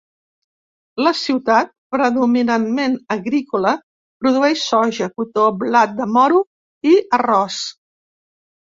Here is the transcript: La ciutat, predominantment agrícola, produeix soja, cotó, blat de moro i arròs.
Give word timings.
La 1.07 1.11
ciutat, 1.23 1.69
predominantment 1.97 2.97
agrícola, 3.17 3.75
produeix 4.25 4.67
soja, 4.73 5.11
cotó, 5.21 5.49
blat 5.63 5.97
de 6.03 6.13
moro 6.19 6.45
i 6.95 7.01
arròs. 7.21 7.63